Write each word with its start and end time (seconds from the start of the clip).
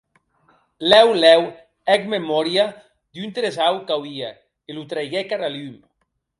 Lèu 0.91 1.07
lèu 1.23 1.41
hec 1.93 2.01
memòria 2.15 2.65
d'un 3.13 3.29
tresaur 3.37 3.77
qu'auie, 3.87 4.31
e 4.69 4.71
lo 4.75 4.83
treiguec 4.91 5.29
ara 5.35 5.49
lum. 5.57 5.75